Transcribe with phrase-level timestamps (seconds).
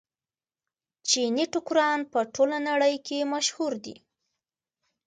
[1.09, 3.95] چیني ټوکران په ټوله نړۍ کې مشهور دي.